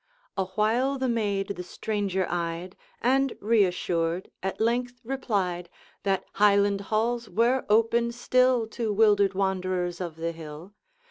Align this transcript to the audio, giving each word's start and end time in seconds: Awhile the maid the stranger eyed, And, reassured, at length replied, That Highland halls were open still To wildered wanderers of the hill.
Awhile 0.35 0.97
the 0.97 1.07
maid 1.07 1.49
the 1.49 1.61
stranger 1.63 2.25
eyed, 2.27 2.75
And, 3.03 3.37
reassured, 3.39 4.31
at 4.41 4.59
length 4.59 4.99
replied, 5.03 5.69
That 6.01 6.25
Highland 6.33 6.81
halls 6.89 7.29
were 7.29 7.67
open 7.69 8.11
still 8.11 8.65
To 8.69 8.91
wildered 8.91 9.35
wanderers 9.35 10.01
of 10.01 10.15
the 10.15 10.31
hill. 10.31 10.73